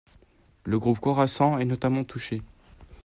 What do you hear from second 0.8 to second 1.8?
Khorassan est